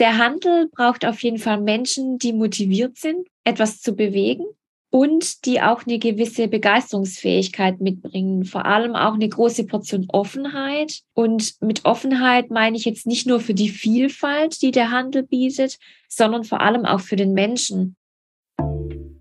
[0.00, 4.44] Der Handel braucht auf jeden Fall Menschen, die motiviert sind, etwas zu bewegen
[4.90, 11.02] und die auch eine gewisse Begeisterungsfähigkeit mitbringen, vor allem auch eine große Portion Offenheit.
[11.12, 15.78] Und mit Offenheit meine ich jetzt nicht nur für die Vielfalt, die der Handel bietet,
[16.08, 17.94] sondern vor allem auch für den Menschen.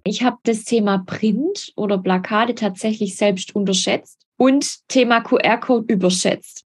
[0.04, 6.66] Ich habe das Thema Print oder Plakate tatsächlich selbst unterschätzt und Thema QR-Code überschätzt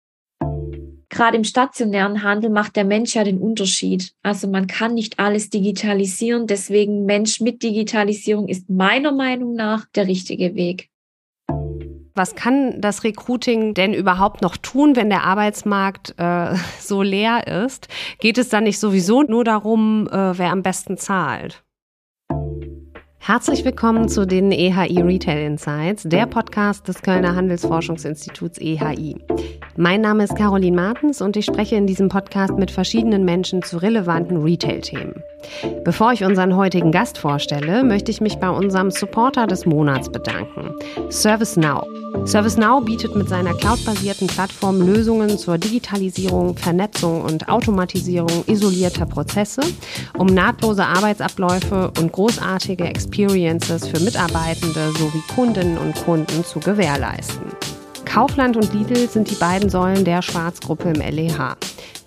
[1.11, 4.15] gerade im stationären Handel macht der Mensch ja den Unterschied.
[4.23, 6.47] Also man kann nicht alles digitalisieren.
[6.47, 10.89] Deswegen Mensch mit Digitalisierung ist meiner Meinung nach der richtige Weg.
[12.15, 17.89] Was kann das Recruiting denn überhaupt noch tun, wenn der Arbeitsmarkt äh, so leer ist?
[18.19, 21.63] Geht es dann nicht sowieso nur darum, äh, wer am besten zahlt?
[23.23, 29.15] Herzlich willkommen zu den EHI Retail Insights, der Podcast des Kölner Handelsforschungsinstituts EHI.
[29.77, 33.77] Mein Name ist Caroline Martens und ich spreche in diesem Podcast mit verschiedenen Menschen zu
[33.77, 35.23] relevanten Retail-Themen.
[35.85, 40.75] Bevor ich unseren heutigen Gast vorstelle, möchte ich mich bei unserem Supporter des Monats bedanken,
[41.09, 41.85] ServiceNow.
[42.25, 49.63] ServiceNow bietet mit seiner cloudbasierten Plattform Lösungen zur Digitalisierung, Vernetzung und Automatisierung isolierter Prozesse,
[50.19, 57.47] um nahtlose Arbeitsabläufe und großartige Experiences für Mitarbeitende sowie Kundinnen und Kunden zu gewährleisten.
[58.05, 61.57] Kaufland und Lidl sind die beiden Säulen der Schwarzgruppe im LEH.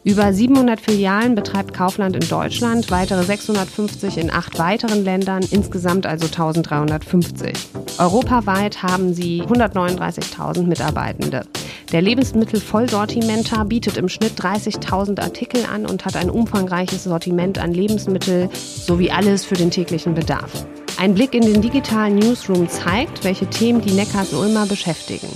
[0.05, 6.25] Über 700 Filialen betreibt Kaufland in Deutschland, weitere 650 in acht weiteren Ländern, insgesamt also
[6.25, 7.53] 1350.
[7.99, 11.45] Europaweit haben sie 139.000 Mitarbeitende.
[11.93, 18.49] Der Lebensmittelvollsortimenter bietet im Schnitt 30.000 Artikel an und hat ein umfangreiches Sortiment an Lebensmittel
[18.53, 20.65] sowie alles für den täglichen Bedarf.
[20.97, 25.29] Ein Blick in den digitalen Newsroom zeigt, welche Themen die Neckars-Ulmer beschäftigen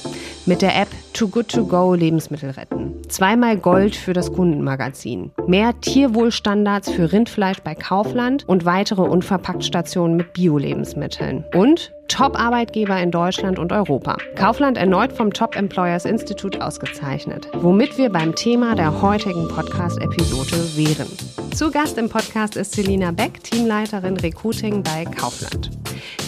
[0.45, 2.93] mit der App Too Good To Go Lebensmittel retten.
[3.09, 5.31] Zweimal Gold für das Kundenmagazin.
[5.47, 11.43] Mehr Tierwohlstandards für Rindfleisch bei Kaufland und weitere Unverpacktstationen mit Bio-Lebensmitteln.
[11.55, 14.17] Und Top-Arbeitgeber in Deutschland und Europa.
[14.35, 21.07] Kaufland erneut vom Top Employers Institute ausgezeichnet, womit wir beim Thema der heutigen Podcast-Episode wären.
[21.51, 25.71] Zu Gast im Podcast ist Selina Beck, Teamleiterin Recruiting bei Kaufland.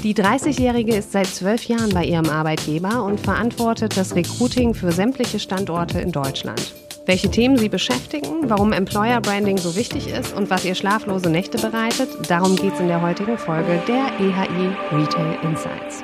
[0.03, 5.39] Die 30-Jährige ist seit zwölf Jahren bei ihrem Arbeitgeber und verantwortet das Recruiting für sämtliche
[5.39, 6.73] Standorte in Deutschland.
[7.05, 11.57] Welche Themen sie beschäftigen, warum Employer Branding so wichtig ist und was ihr schlaflose Nächte
[11.57, 16.03] bereitet, darum geht es in der heutigen Folge der EHI Retail Insights.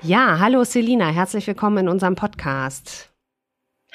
[0.00, 3.13] Ja, hallo Selina, herzlich willkommen in unserem Podcast.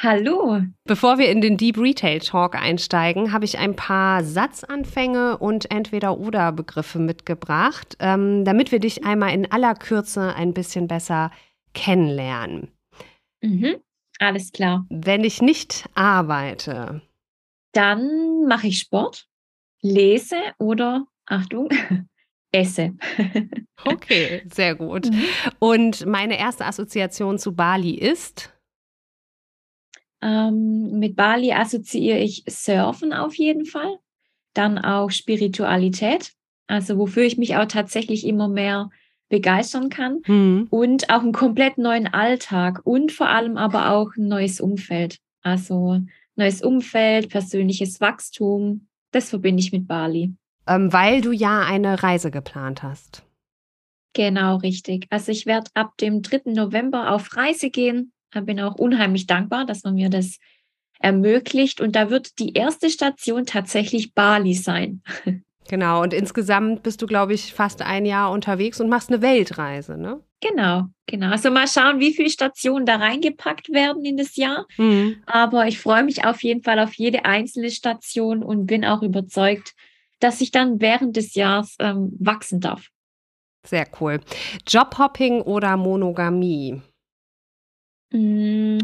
[0.01, 0.61] Hallo.
[0.85, 6.99] Bevor wir in den Deep Retail Talk einsteigen, habe ich ein paar Satzanfänge und Entweder-Oder-Begriffe
[6.99, 11.31] mitgebracht, ähm, damit wir dich einmal in aller Kürze ein bisschen besser
[11.73, 12.71] kennenlernen.
[13.41, 13.75] Mhm,
[14.19, 14.85] alles klar.
[14.89, 17.01] Wenn ich nicht arbeite,
[17.73, 19.27] dann mache ich Sport,
[19.81, 21.67] lese oder, Achtung,
[22.53, 22.93] esse.
[23.83, 25.11] okay, sehr gut.
[25.11, 25.23] Mhm.
[25.59, 28.53] Und meine erste Assoziation zu Bali ist?
[30.21, 33.97] Ähm, mit Bali assoziiere ich Surfen auf jeden Fall,
[34.53, 36.33] dann auch Spiritualität,
[36.67, 38.89] also wofür ich mich auch tatsächlich immer mehr
[39.29, 40.67] begeistern kann mhm.
[40.71, 45.19] und auch einen komplett neuen Alltag und vor allem aber auch ein neues Umfeld.
[45.41, 46.01] Also
[46.35, 50.33] neues Umfeld, persönliches Wachstum, das verbinde ich mit Bali.
[50.67, 53.23] Ähm, weil du ja eine Reise geplant hast.
[54.13, 55.07] Genau, richtig.
[55.11, 56.51] Also ich werde ab dem 3.
[56.53, 60.37] November auf Reise gehen bin auch unheimlich dankbar, dass man mir das
[60.99, 61.81] ermöglicht.
[61.81, 65.01] Und da wird die erste Station tatsächlich Bali sein.
[65.69, 69.99] Genau, und insgesamt bist du, glaube ich, fast ein Jahr unterwegs und machst eine Weltreise,
[69.99, 70.19] ne?
[70.41, 71.29] Genau, genau.
[71.29, 74.65] Also mal schauen, wie viele Stationen da reingepackt werden in das Jahr.
[74.77, 75.17] Mhm.
[75.27, 79.75] Aber ich freue mich auf jeden Fall auf jede einzelne Station und bin auch überzeugt,
[80.19, 82.87] dass ich dann während des Jahres ähm, wachsen darf.
[83.63, 84.21] Sehr cool.
[84.67, 86.81] Jobhopping oder Monogamie?
[88.11, 88.79] Hm,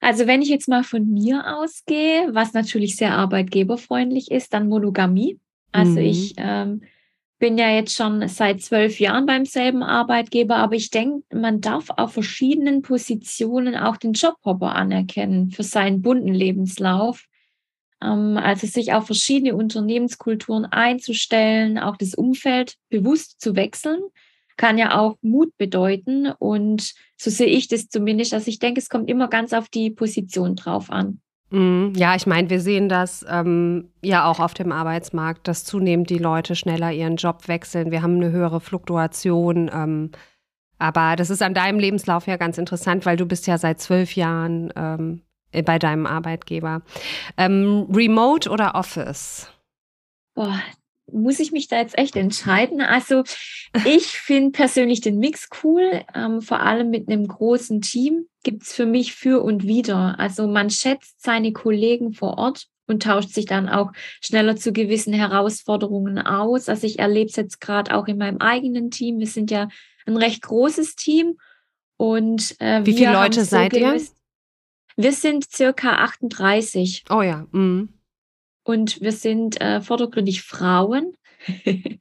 [0.00, 5.40] also wenn ich jetzt mal von mir ausgehe, was natürlich sehr arbeitgeberfreundlich ist, dann Monogamie.
[5.72, 6.06] Also mhm.
[6.06, 6.82] ich ähm,
[7.38, 11.86] bin ja jetzt schon seit zwölf Jahren beim selben Arbeitgeber, aber ich denke, man darf
[11.96, 17.24] auf verschiedenen Positionen auch den Jobhopper anerkennen für seinen bunten Lebenslauf.
[18.02, 24.00] Ähm, also sich auf verschiedene Unternehmenskulturen einzustellen, auch das Umfeld bewusst zu wechseln
[24.56, 26.30] kann ja auch Mut bedeuten.
[26.38, 28.34] Und so sehe ich das zumindest.
[28.34, 31.20] Also ich denke, es kommt immer ganz auf die Position drauf an.
[31.50, 31.92] Mhm.
[31.96, 36.18] Ja, ich meine, wir sehen das ähm, ja auch auf dem Arbeitsmarkt, dass zunehmend die
[36.18, 37.90] Leute schneller ihren Job wechseln.
[37.90, 39.70] Wir haben eine höhere Fluktuation.
[39.72, 40.10] Ähm,
[40.78, 44.16] aber das ist an deinem Lebenslauf ja ganz interessant, weil du bist ja seit zwölf
[44.16, 45.22] Jahren ähm,
[45.52, 46.82] äh, bei deinem Arbeitgeber.
[47.36, 49.50] Ähm, Remote oder Office?
[50.34, 50.60] Boah,
[51.10, 52.80] muss ich mich da jetzt echt entscheiden?
[52.80, 53.22] Also
[53.84, 58.72] ich finde persönlich den Mix cool, ähm, vor allem mit einem großen Team gibt es
[58.72, 60.18] für mich für und wieder.
[60.18, 65.12] Also man schätzt seine Kollegen vor Ort und tauscht sich dann auch schneller zu gewissen
[65.12, 66.68] Herausforderungen aus.
[66.68, 69.18] Also ich erlebe es jetzt gerade auch in meinem eigenen Team.
[69.18, 69.68] Wir sind ja
[70.06, 71.38] ein recht großes Team
[71.96, 74.00] und äh, wie viele Leute so seid ihr?
[74.96, 77.04] Wir sind circa 38.
[77.10, 77.46] Oh ja.
[77.52, 77.95] Mhm.
[78.66, 81.16] Und wir sind äh, vordergründig Frauen.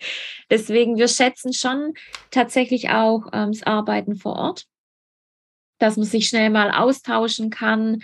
[0.50, 1.94] Deswegen, wir schätzen schon
[2.32, 4.66] tatsächlich auch ähm, das Arbeiten vor Ort,
[5.78, 8.02] dass man sich schnell mal austauschen kann,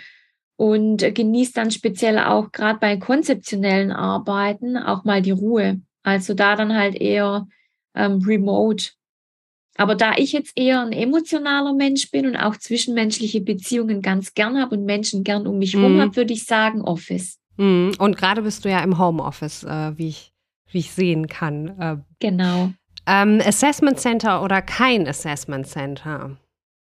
[0.62, 5.80] und genießt dann speziell auch gerade bei konzeptionellen Arbeiten auch mal die Ruhe.
[6.04, 7.48] Also da dann halt eher
[7.96, 8.90] ähm, remote.
[9.76, 14.56] Aber da ich jetzt eher ein emotionaler Mensch bin und auch zwischenmenschliche Beziehungen ganz gern
[14.60, 16.00] habe und Menschen gern um mich herum mhm.
[16.00, 17.40] habe, würde ich sagen Office.
[17.56, 17.92] Mhm.
[17.98, 20.32] Und gerade bist du ja im Homeoffice, äh, wie, ich,
[20.70, 21.68] wie ich sehen kann.
[21.78, 22.72] Äh, genau.
[23.06, 26.36] Ähm, Assessment Center oder kein Assessment Center?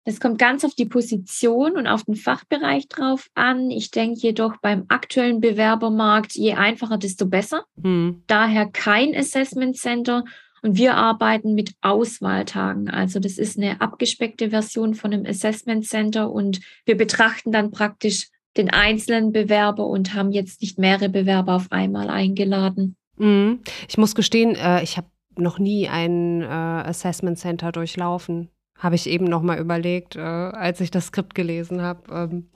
[0.04, 3.70] Es kommt ganz auf die Position und auf den Fachbereich drauf an.
[3.70, 7.64] Ich denke jedoch beim aktuellen Bewerbermarkt, je einfacher, desto besser.
[7.76, 8.22] Mhm.
[8.26, 10.24] Daher kein Assessment Center.
[10.62, 12.90] Und wir arbeiten mit Auswahltagen.
[12.90, 16.30] Also das ist eine abgespeckte Version von einem Assessment Center.
[16.30, 21.70] Und wir betrachten dann praktisch den einzelnen Bewerber und haben jetzt nicht mehrere Bewerber auf
[21.70, 22.96] einmal eingeladen.
[23.16, 23.60] Mhm.
[23.88, 28.50] Ich muss gestehen, äh, ich habe noch nie ein äh, Assessment Center durchlaufen.
[28.80, 32.00] Habe ich eben noch mal überlegt, äh, als ich das Skript gelesen habe.
[32.10, 32.48] Ähm,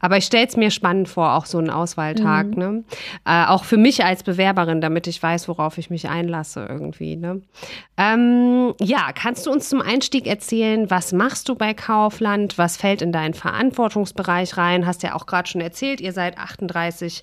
[0.00, 2.48] aber ich stelle es mir spannend vor, auch so einen Auswahltag.
[2.48, 2.58] Mhm.
[2.58, 2.84] Ne?
[3.24, 7.16] Äh, auch für mich als Bewerberin, damit ich weiß, worauf ich mich einlasse irgendwie.
[7.16, 7.42] Ne?
[7.96, 12.58] Ähm, ja, kannst du uns zum Einstieg erzählen, was machst du bei Kaufland?
[12.58, 14.84] Was fällt in deinen Verantwortungsbereich rein?
[14.84, 17.22] Hast ja auch gerade schon erzählt, ihr seid 38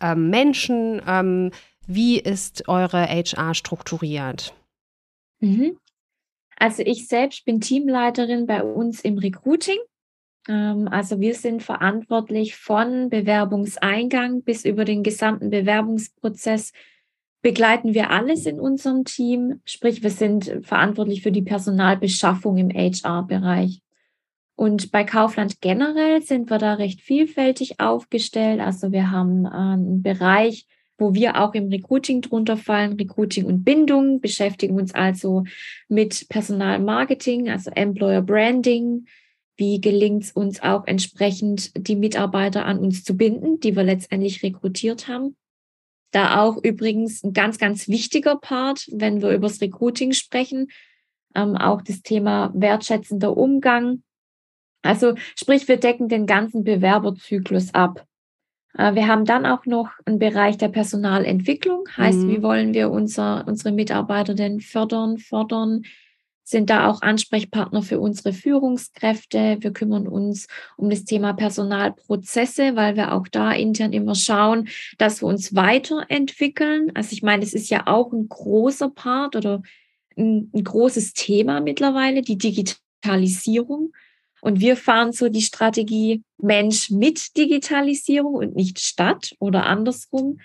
[0.00, 1.02] ähm, Menschen.
[1.06, 1.50] Ähm,
[1.88, 4.54] wie ist eure HR strukturiert?
[5.40, 5.76] Mhm.
[6.60, 9.78] Also ich selbst bin Teamleiterin bei uns im Recruiting.
[10.46, 16.72] Ähm, also wir sind verantwortlich von Bewerbungseingang bis über den gesamten Bewerbungsprozess
[17.42, 19.62] begleiten wir alles in unserem Team.
[19.64, 23.80] Sprich, wir sind verantwortlich für die Personalbeschaffung im HR-Bereich.
[24.54, 28.60] Und bei Kaufland generell sind wir da recht vielfältig aufgestellt.
[28.60, 30.66] Also wir haben einen Bereich,
[31.00, 32.92] wo wir auch im Recruiting drunter fallen.
[32.92, 35.44] Recruiting und Bindung beschäftigen uns also
[35.88, 39.06] mit Personalmarketing, also Employer Branding.
[39.56, 44.42] Wie gelingt es uns auch entsprechend, die Mitarbeiter an uns zu binden, die wir letztendlich
[44.42, 45.36] rekrutiert haben?
[46.12, 50.68] Da auch übrigens ein ganz, ganz wichtiger Part, wenn wir über das Recruiting sprechen,
[51.34, 54.02] ähm, auch das Thema wertschätzender Umgang.
[54.82, 58.06] Also sprich, wir decken den ganzen Bewerberzyklus ab.
[58.76, 62.28] Äh, wir haben dann auch noch einen Bereich der Personalentwicklung, heißt, mhm.
[62.30, 65.82] wie wollen wir unser, unsere Mitarbeiter denn fördern, fordern,
[66.50, 69.58] sind da auch Ansprechpartner für unsere Führungskräfte.
[69.60, 74.68] Wir kümmern uns um das Thema Personalprozesse, weil wir auch da intern immer schauen,
[74.98, 76.90] dass wir uns weiterentwickeln.
[76.94, 79.62] Also ich meine, es ist ja auch ein großer Part oder
[80.16, 83.92] ein, ein großes Thema mittlerweile, die Digitalisierung.
[84.40, 90.38] Und wir fahren so die Strategie Mensch mit Digitalisierung und nicht Stadt oder andersrum.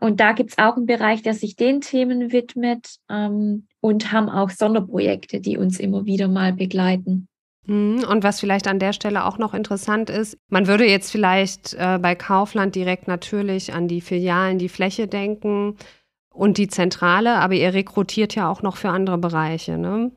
[0.00, 4.30] Und da gibt es auch einen Bereich, der sich den Themen widmet ähm, und haben
[4.30, 7.28] auch Sonderprojekte, die uns immer wieder mal begleiten.
[7.66, 8.04] Mhm.
[8.08, 11.98] Und was vielleicht an der Stelle auch noch interessant ist, man würde jetzt vielleicht äh,
[12.00, 15.76] bei Kaufland direkt natürlich an die Filialen, die Fläche denken
[16.32, 20.12] und die Zentrale, aber ihr rekrutiert ja auch noch für andere Bereiche, ne?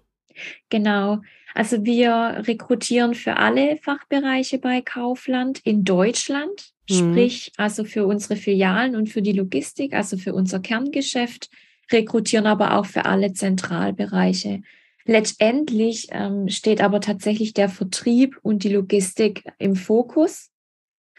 [0.70, 1.20] Genau.
[1.54, 6.94] Also wir rekrutieren für alle Fachbereiche bei Kaufland in Deutschland, mhm.
[6.94, 11.50] sprich also für unsere Filialen und für die Logistik, also für unser Kerngeschäft,
[11.92, 14.62] rekrutieren aber auch für alle Zentralbereiche.
[15.06, 20.50] Letztendlich ähm, steht aber tatsächlich der Vertrieb und die Logistik im Fokus,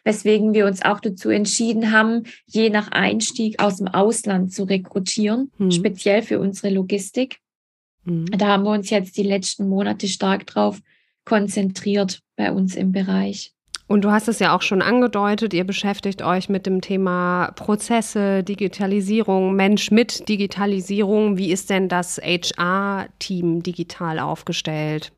[0.05, 5.53] weswegen wir uns auch dazu entschieden haben, je nach Einstieg aus dem Ausland zu rekrutieren,
[5.59, 5.71] mhm.
[5.71, 7.39] speziell für unsere Logistik.
[8.05, 8.27] Mhm.
[8.27, 10.81] Da haben wir uns jetzt die letzten Monate stark drauf
[11.25, 13.55] konzentriert bei uns im Bereich.
[13.87, 18.43] Und du hast es ja auch schon angedeutet, ihr beschäftigt euch mit dem Thema Prozesse,
[18.43, 21.37] Digitalisierung, Mensch mit Digitalisierung.
[21.37, 25.13] Wie ist denn das HR-Team digital aufgestellt?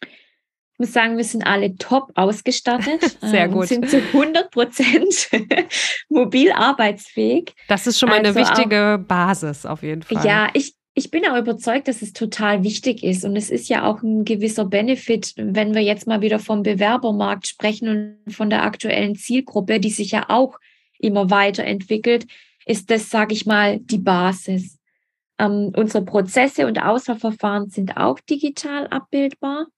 [0.00, 3.18] Ich muss sagen, wir sind alle top ausgestattet.
[3.20, 3.66] Sehr ähm, gut.
[3.66, 5.28] sind zu 100 Prozent
[6.08, 7.54] mobil arbeitsfähig.
[7.66, 10.24] Das ist schon mal also eine wichtige auch, Basis auf jeden Fall.
[10.24, 13.24] Ja, ich, ich bin auch überzeugt, dass es total wichtig ist.
[13.24, 17.46] Und es ist ja auch ein gewisser Benefit, wenn wir jetzt mal wieder vom Bewerbermarkt
[17.46, 20.58] sprechen und von der aktuellen Zielgruppe, die sich ja auch
[20.98, 22.26] immer weiterentwickelt,
[22.66, 24.78] ist das, sage ich mal, die Basis.
[25.38, 29.68] Ähm, unsere Prozesse und Auswahlverfahren sind auch digital abbildbar.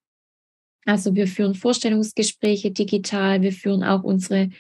[0.84, 4.50] Also wir führen Vorstellungsgespräche digital, wir führen auch unsere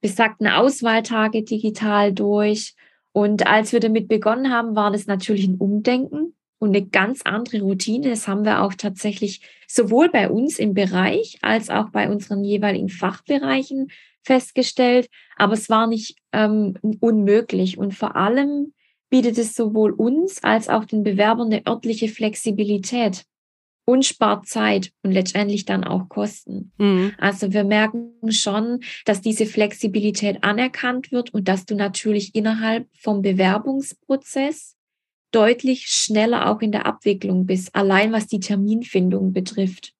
[0.00, 2.74] besagten Auswahltage digital durch.
[3.12, 7.62] Und als wir damit begonnen haben, war das natürlich ein Umdenken und eine ganz andere
[7.62, 8.10] Routine.
[8.10, 12.88] Das haben wir auch tatsächlich sowohl bei uns im Bereich als auch bei unseren jeweiligen
[12.88, 13.88] Fachbereichen
[14.22, 15.08] festgestellt.
[15.36, 17.78] Aber es war nicht ähm, unmöglich.
[17.78, 18.72] Und vor allem
[19.08, 23.24] bietet es sowohl uns als auch den Bewerbern eine örtliche Flexibilität
[23.90, 26.72] und spart Zeit und letztendlich dann auch Kosten.
[26.78, 27.12] Mhm.
[27.18, 33.22] Also wir merken schon, dass diese Flexibilität anerkannt wird und dass du natürlich innerhalb vom
[33.22, 34.76] Bewerbungsprozess
[35.32, 39.94] deutlich schneller auch in der Abwicklung bist, allein was die Terminfindung betrifft.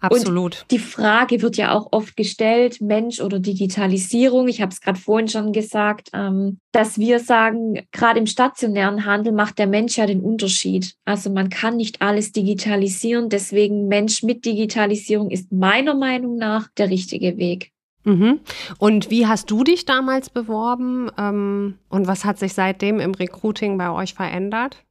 [0.00, 0.62] Absolut.
[0.62, 4.48] Und die Frage wird ja auch oft gestellt, Mensch oder Digitalisierung.
[4.48, 9.32] Ich habe es gerade vorhin schon gesagt, ähm, dass wir sagen, gerade im stationären Handel
[9.32, 10.94] macht der Mensch ja den Unterschied.
[11.04, 13.28] Also man kann nicht alles digitalisieren.
[13.28, 17.72] Deswegen Mensch mit Digitalisierung ist meiner Meinung nach der richtige Weg.
[18.04, 18.40] Mhm.
[18.78, 23.76] Und wie hast du dich damals beworben ähm, und was hat sich seitdem im Recruiting
[23.76, 24.84] bei euch verändert?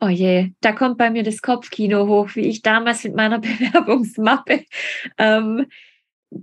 [0.00, 4.64] Oh je, da kommt bei mir das Kopfkino hoch, wie ich damals mit meiner Bewerbungsmappe
[5.18, 5.66] ähm,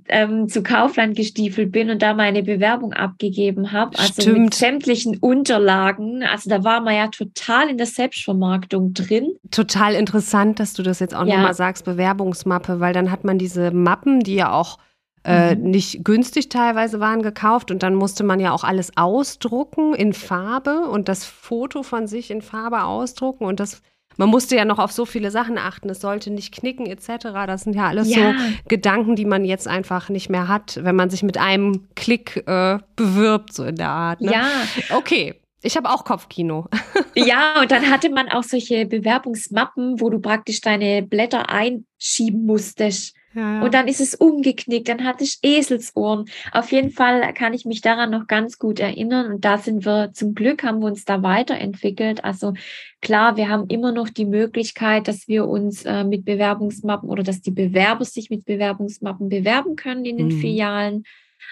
[0.07, 3.97] ähm, zu Kaufland gestiefelt bin und da meine Bewerbung abgegeben habe.
[3.99, 4.39] Also Stimmt.
[4.39, 6.23] mit sämtlichen Unterlagen.
[6.23, 9.35] Also da war man ja total in der Selbstvermarktung drin.
[9.51, 11.35] Total interessant, dass du das jetzt auch ja.
[11.35, 14.79] nochmal sagst, Bewerbungsmappe, weil dann hat man diese Mappen, die ja auch
[15.25, 15.71] äh, mhm.
[15.71, 20.89] nicht günstig teilweise waren gekauft und dann musste man ja auch alles ausdrucken in Farbe
[20.89, 23.81] und das Foto von sich in Farbe ausdrucken und das
[24.17, 27.29] man musste ja noch auf so viele Sachen achten, es sollte nicht knicken etc.
[27.47, 28.33] Das sind ja alles ja.
[28.33, 32.43] so Gedanken, die man jetzt einfach nicht mehr hat, wenn man sich mit einem Klick
[32.47, 34.21] äh, bewirbt, so in der Art.
[34.21, 34.31] Ne?
[34.31, 34.47] Ja.
[34.91, 36.67] Okay, ich habe auch Kopfkino.
[37.15, 43.15] ja, und dann hatte man auch solche Bewerbungsmappen, wo du praktisch deine Blätter einschieben musstest.
[43.35, 43.61] Ja, ja.
[43.63, 46.25] Und dann ist es umgeknickt, dann hatte ich Eselsohren.
[46.51, 49.33] Auf jeden Fall kann ich mich daran noch ganz gut erinnern.
[49.33, 52.23] Und da sind wir, zum Glück haben wir uns da weiterentwickelt.
[52.23, 52.53] Also
[53.01, 57.41] klar, wir haben immer noch die Möglichkeit, dass wir uns äh, mit Bewerbungsmappen oder dass
[57.41, 60.39] die Bewerber sich mit Bewerbungsmappen bewerben können in den mhm.
[60.39, 61.03] Filialen.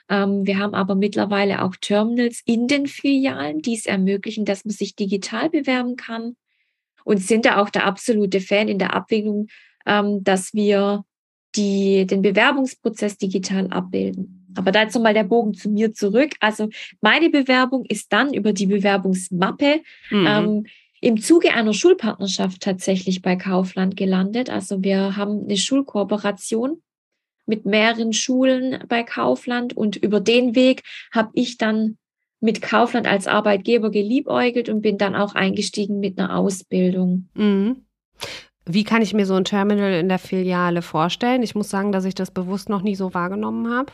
[0.09, 4.73] Ähm, wir haben aber mittlerweile auch Terminals in den Filialen, die es ermöglichen, dass man
[4.73, 6.35] sich digital bewerben kann.
[7.03, 9.47] Und sind da auch der absolute Fan in der Abwägung,
[9.87, 11.03] ähm, dass wir
[11.55, 14.53] die den Bewerbungsprozess digital abbilden.
[14.55, 16.31] Aber dazu mal der Bogen zu mir zurück.
[16.39, 20.27] Also meine Bewerbung ist dann über die Bewerbungsmappe mhm.
[20.27, 20.65] ähm,
[20.99, 24.49] im Zuge einer Schulpartnerschaft tatsächlich bei Kaufland gelandet.
[24.49, 26.81] Also wir haben eine Schulkooperation
[27.45, 31.97] mit mehreren Schulen bei Kaufland und über den Weg habe ich dann
[32.39, 37.29] mit Kaufland als Arbeitgeber geliebäugelt und bin dann auch eingestiegen mit einer Ausbildung.
[37.33, 37.85] Mhm.
[38.65, 41.43] Wie kann ich mir so ein Terminal in der Filiale vorstellen?
[41.43, 43.91] Ich muss sagen, dass ich das bewusst noch nie so wahrgenommen habe.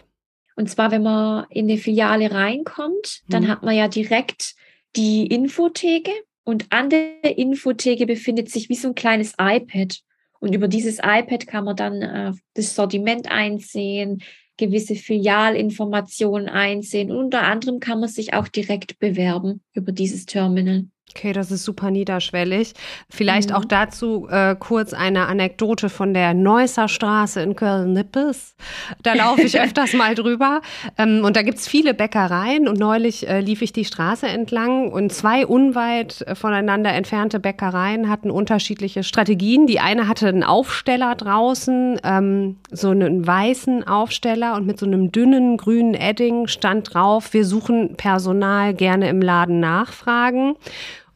[0.55, 3.47] Und zwar, wenn man in die Filiale reinkommt, dann mhm.
[3.47, 4.55] hat man ja direkt
[4.95, 6.11] die Infotheke
[6.43, 9.99] und an der Infotheke befindet sich wie so ein kleines iPad.
[10.39, 14.23] Und über dieses iPad kann man dann äh, das Sortiment einsehen,
[14.57, 17.11] gewisse Filialinformationen einsehen.
[17.11, 20.85] Und unter anderem kann man sich auch direkt bewerben über dieses Terminal.
[21.15, 22.73] Okay, das ist super niederschwellig.
[23.09, 23.55] Vielleicht mhm.
[23.55, 28.55] auch dazu äh, kurz eine Anekdote von der Neusser Straße in Köln-Nippes.
[29.01, 30.61] Da laufe ich öfters mal drüber.
[30.97, 32.67] Ähm, und da gibt es viele Bäckereien.
[32.67, 38.09] Und neulich äh, lief ich die Straße entlang und zwei unweit äh, voneinander entfernte Bäckereien
[38.09, 39.65] hatten unterschiedliche Strategien.
[39.65, 45.11] Die eine hatte einen Aufsteller draußen, ähm, so einen weißen Aufsteller und mit so einem
[45.11, 50.55] dünnen grünen Edding stand drauf, wir suchen Personal gerne im Laden nachfragen.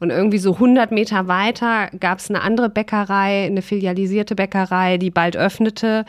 [0.02, 5.12] Und irgendwie so 100 Meter weiter gab es eine andere Bäckerei, eine filialisierte Bäckerei, die
[5.12, 6.06] bald öffnete,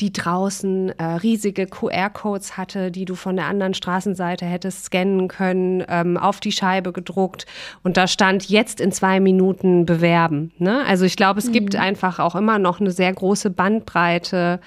[0.00, 5.84] die draußen äh, riesige QR-Codes hatte, die du von der anderen Straßenseite hättest scannen können,
[5.88, 7.46] ähm, auf die Scheibe gedruckt.
[7.84, 10.50] Und da stand jetzt in zwei Minuten bewerben.
[10.58, 10.84] Ne?
[10.84, 11.52] Also ich glaube, es mhm.
[11.52, 14.58] gibt einfach auch immer noch eine sehr große Bandbreite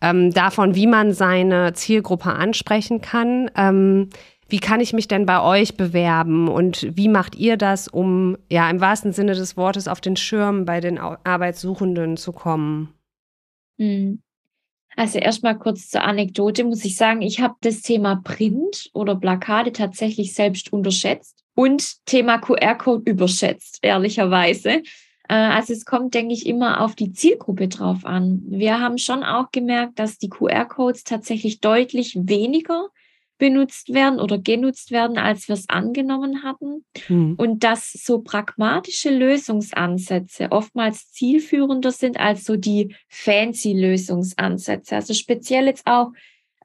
[0.00, 3.50] ähm, davon, wie man seine Zielgruppe ansprechen kann.
[3.56, 4.10] Ähm,
[4.50, 8.68] wie kann ich mich denn bei euch bewerben und wie macht ihr das, um ja
[8.68, 12.92] im wahrsten Sinne des Wortes auf den Schirm bei den Arbeitssuchenden zu kommen?
[13.78, 14.22] Hm.
[14.96, 19.72] Also erstmal kurz zur Anekdote muss ich sagen, ich habe das Thema Print oder Plakate
[19.72, 21.36] tatsächlich selbst unterschätzt.
[21.54, 24.82] Und Thema QR-Code überschätzt, ehrlicherweise.
[25.28, 28.42] Äh, also es kommt, denke ich, immer auf die Zielgruppe drauf an.
[28.46, 32.88] Wir haben schon auch gemerkt, dass die QR-Codes tatsächlich deutlich weniger
[33.40, 36.84] benutzt werden oder genutzt werden, als wir es angenommen hatten.
[37.08, 37.34] Mhm.
[37.36, 44.94] Und dass so pragmatische Lösungsansätze oftmals zielführender sind als so die fancy Lösungsansätze.
[44.94, 46.12] Also speziell jetzt auch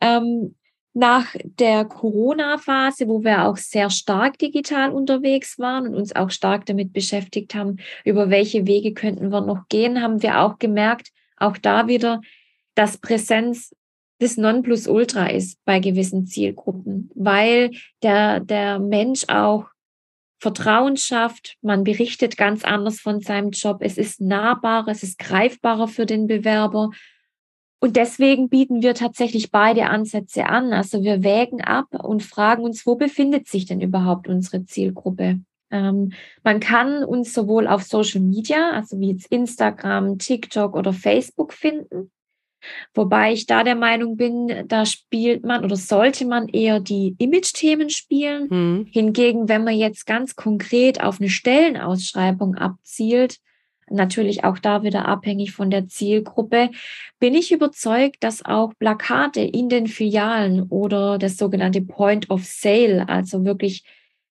[0.02, 0.54] ähm,
[0.94, 6.66] nach der Corona-Phase, wo wir auch sehr stark digital unterwegs waren und uns auch stark
[6.66, 11.58] damit beschäftigt haben, über welche Wege könnten wir noch gehen, haben wir auch gemerkt, auch
[11.58, 12.22] da wieder,
[12.76, 13.76] dass Präsenz
[14.20, 19.66] das Nonplusultra ist bei gewissen Zielgruppen, weil der, der Mensch auch
[20.40, 25.88] Vertrauen schafft, man berichtet ganz anders von seinem Job, es ist nahbarer, es ist greifbarer
[25.88, 26.92] für den Bewerber.
[27.80, 30.74] Und deswegen bieten wir tatsächlich beide Ansätze an.
[30.74, 35.40] Also wir wägen ab und fragen uns, wo befindet sich denn überhaupt unsere Zielgruppe?
[35.72, 41.54] Ähm, man kann uns sowohl auf Social Media, also wie jetzt Instagram, TikTok oder Facebook
[41.54, 42.12] finden.
[42.94, 47.90] Wobei ich da der Meinung bin, da spielt man oder sollte man eher die Image-Themen
[47.90, 48.48] spielen.
[48.50, 48.88] Mhm.
[48.92, 53.38] Hingegen, wenn man jetzt ganz konkret auf eine Stellenausschreibung abzielt,
[53.90, 56.72] natürlich auch da wieder abhängig von der Zielgruppe,
[57.20, 63.08] bin ich überzeugt, dass auch Plakate in den Filialen oder das sogenannte Point of Sale,
[63.08, 63.84] also wirklich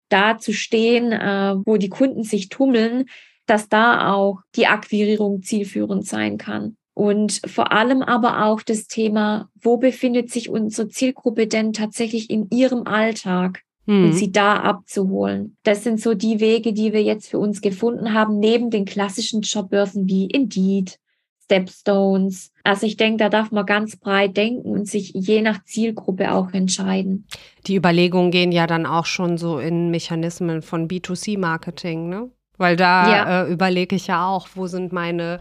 [0.09, 3.07] da zu stehen, äh, wo die Kunden sich tummeln,
[3.47, 6.77] dass da auch die Akquirierung zielführend sein kann.
[6.95, 12.49] Und vor allem aber auch das Thema, wo befindet sich unsere Zielgruppe denn tatsächlich in
[12.51, 13.63] ihrem Alltag?
[13.87, 14.07] Mhm.
[14.07, 15.59] Und sie da abzuholen.
[15.63, 19.43] Das sind so die Wege, die wir jetzt für uns gefunden haben, neben den klassischen
[19.43, 20.99] Jobbörsen wie Indeed,
[21.45, 22.51] Stepstones.
[22.63, 26.53] Also ich denke, da darf man ganz breit denken und sich je nach Zielgruppe auch
[26.53, 27.27] entscheiden.
[27.67, 32.31] Die Überlegungen gehen ja dann auch schon so in Mechanismen von B2C-Marketing, ne?
[32.57, 33.43] Weil da ja.
[33.43, 35.41] äh, überlege ich ja auch, wo sind meine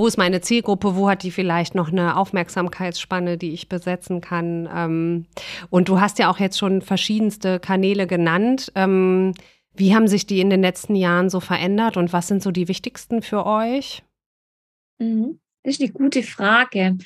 [0.00, 4.66] wo ist meine Zielgruppe, wo hat die vielleicht noch eine Aufmerksamkeitsspanne, die ich besetzen kann.
[4.74, 5.26] Ähm,
[5.68, 8.72] und du hast ja auch jetzt schon verschiedenste Kanäle genannt.
[8.76, 9.34] Ähm,
[9.74, 12.66] wie haben sich die in den letzten Jahren so verändert und was sind so die
[12.66, 14.02] wichtigsten für euch?
[14.98, 15.38] Mhm.
[15.62, 16.96] Das ist eine gute Frage.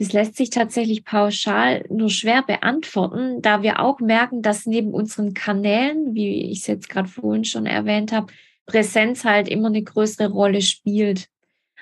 [0.00, 5.34] Das lässt sich tatsächlich pauschal nur schwer beantworten, da wir auch merken, dass neben unseren
[5.34, 8.32] Kanälen, wie ich es jetzt gerade vorhin schon erwähnt habe,
[8.66, 11.28] Präsenz halt immer eine größere Rolle spielt.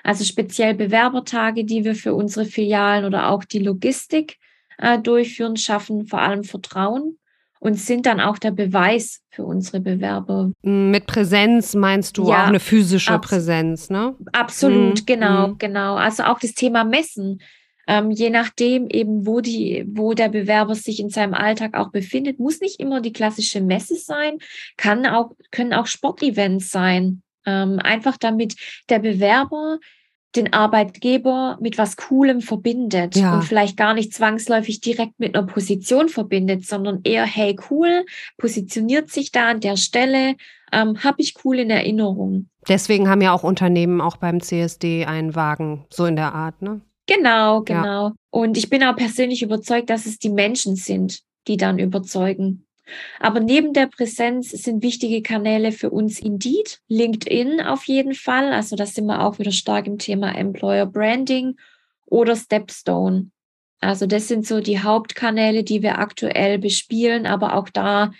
[0.03, 4.37] Also speziell Bewerbertage, die wir für unsere Filialen oder auch die Logistik
[4.77, 7.17] äh, durchführen, schaffen vor allem Vertrauen
[7.59, 10.51] und sind dann auch der Beweis für unsere Bewerber.
[10.61, 14.15] Mit Präsenz meinst du ja, auch eine physische Präsenz, ne?
[14.31, 15.05] Absolut, mhm.
[15.05, 15.57] genau, mhm.
[15.57, 15.95] genau.
[15.95, 17.41] Also auch das Thema Messen.
[17.87, 22.39] Ähm, je nachdem eben, wo die, wo der Bewerber sich in seinem Alltag auch befindet,
[22.39, 24.37] muss nicht immer die klassische Messe sein,
[24.77, 27.23] kann auch, können auch Sportevents sein.
[27.49, 28.55] Ähm, einfach damit
[28.89, 29.79] der Bewerber
[30.35, 33.33] den Arbeitgeber mit was Coolem verbindet ja.
[33.33, 38.05] und vielleicht gar nicht zwangsläufig direkt mit einer Position verbindet, sondern eher, hey, cool,
[38.37, 40.35] positioniert sich da an der Stelle,
[40.71, 42.47] ähm, habe ich cool in Erinnerung.
[42.67, 46.81] Deswegen haben ja auch Unternehmen auch beim CSD einen Wagen, so in der Art, ne?
[47.07, 48.09] Genau, genau.
[48.09, 48.13] Ja.
[48.29, 52.67] Und ich bin auch persönlich überzeugt, dass es die Menschen sind, die dann überzeugen.
[53.19, 58.53] Aber neben der Präsenz sind wichtige Kanäle für uns Indeed, LinkedIn auf jeden Fall.
[58.53, 61.55] Also da sind wir auch wieder stark im Thema Employer Branding
[62.05, 63.31] oder Stepstone.
[63.81, 67.25] Also das sind so die Hauptkanäle, die wir aktuell bespielen.
[67.25, 68.11] Aber auch da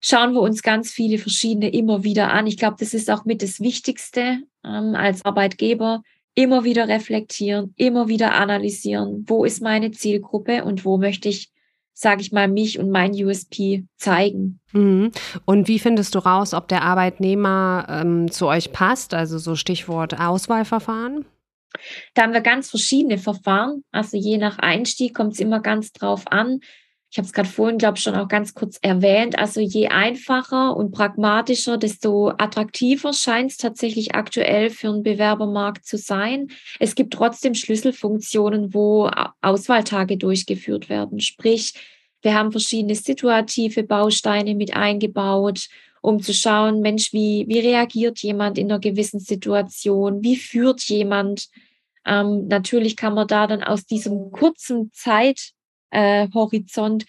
[0.00, 2.46] schauen wir uns ganz viele verschiedene immer wieder an.
[2.46, 6.02] Ich glaube, das ist auch mit das Wichtigste ähm, als Arbeitgeber.
[6.34, 9.24] Immer wieder reflektieren, immer wieder analysieren.
[9.26, 11.50] Wo ist meine Zielgruppe und wo möchte ich
[12.00, 14.60] sage ich mal, mich und mein USP zeigen.
[14.72, 15.10] Mhm.
[15.44, 19.14] Und wie findest du raus, ob der Arbeitnehmer ähm, zu euch passt?
[19.14, 21.24] Also so Stichwort Auswahlverfahren?
[22.14, 23.82] Da haben wir ganz verschiedene Verfahren.
[23.90, 26.60] Also je nach Einstieg kommt es immer ganz drauf an
[27.10, 29.38] ich habe es gerade vorhin, glaube ich, schon auch ganz kurz erwähnt.
[29.38, 35.96] Also je einfacher und pragmatischer, desto attraktiver scheint es tatsächlich aktuell für einen Bewerbermarkt zu
[35.96, 36.48] sein.
[36.78, 41.20] Es gibt trotzdem Schlüsselfunktionen, wo Auswahltage durchgeführt werden.
[41.20, 41.72] Sprich,
[42.20, 45.68] wir haben verschiedene situative Bausteine mit eingebaut,
[46.02, 50.22] um zu schauen, Mensch, wie, wie reagiert jemand in einer gewissen Situation?
[50.22, 51.48] Wie führt jemand?
[52.04, 55.52] Ähm, natürlich kann man da dann aus diesem kurzen Zeit
[55.90, 57.04] äh, Horizont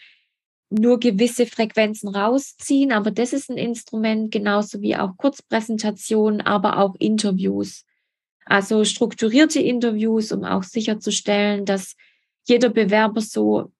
[0.69, 2.91] nur gewisse Frequenzen rausziehen.
[2.91, 7.85] Aber das ist ein Instrument, genauso wie auch Kurzpräsentationen, aber auch Interviews.
[8.45, 11.95] Also strukturierte Interviews, um auch sicherzustellen, dass
[12.47, 13.71] jeder Bewerber so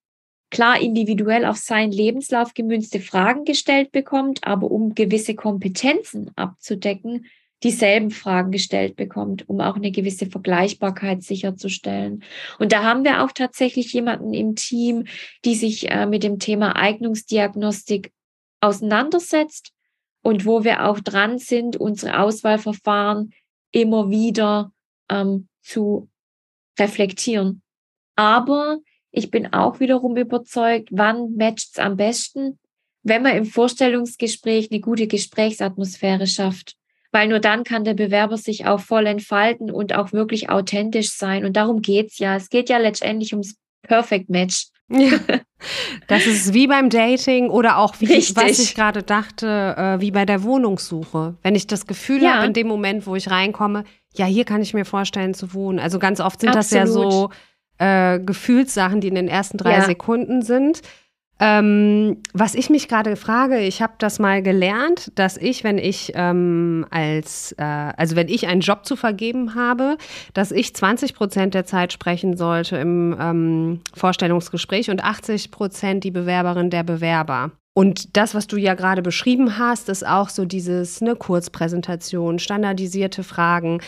[0.52, 7.26] klar individuell auf seinen Lebenslauf gemünzte Fragen gestellt bekommt, aber um gewisse Kompetenzen abzudecken,
[7.64, 12.24] dieselben Fragen gestellt bekommt, um auch eine gewisse Vergleichbarkeit sicherzustellen.
[12.58, 15.06] Und da haben wir auch tatsächlich jemanden im Team,
[15.46, 18.12] die sich äh, mit dem Thema Eignungsdiagnostik
[18.62, 19.72] auseinandersetzt
[20.22, 23.34] und wo wir auch dran sind, unsere Auswahlverfahren
[23.72, 24.72] immer wieder
[25.10, 26.10] ähm, zu
[26.80, 27.62] reflektieren.
[28.16, 28.80] Aber
[29.12, 32.60] ich bin auch wiederum überzeugt, wann matcht es am besten,
[33.04, 36.76] wenn man im Vorstellungsgespräch eine gute Gesprächsatmosphäre schafft.
[37.12, 41.44] Weil nur dann kann der Bewerber sich auch voll entfalten und auch wirklich authentisch sein.
[41.44, 42.36] Und darum geht's ja.
[42.36, 44.68] Es geht ja letztendlich ums Perfect Match.
[44.92, 45.20] Ja,
[46.08, 50.26] das ist wie beim Dating oder auch wie, was ich gerade dachte, äh, wie bei
[50.26, 51.36] der Wohnungssuche.
[51.44, 52.36] Wenn ich das Gefühl ja.
[52.36, 53.84] habe, in dem Moment, wo ich reinkomme,
[54.16, 55.80] ja, hier kann ich mir vorstellen zu wohnen.
[55.80, 56.64] Also ganz oft sind Absolut.
[56.64, 57.30] das ja so
[57.78, 59.86] äh, Gefühlssachen, die in den ersten drei ja.
[59.86, 60.82] Sekunden sind.
[61.42, 66.12] Ähm, was ich mich gerade frage, ich habe das mal gelernt, dass ich, wenn ich
[66.16, 69.98] ähm, als, äh, also wenn ich einen Job zu vergeben habe,
[70.34, 76.12] dass ich 20 Prozent der Zeit sprechen sollte im ähm, Vorstellungsgespräch und 80 Prozent die
[76.12, 77.52] Bewerberin der Bewerber.
[77.74, 83.24] Und das, was du ja gerade beschrieben hast, ist auch so dieses eine Kurzpräsentation, standardisierte
[83.24, 83.80] Fragen.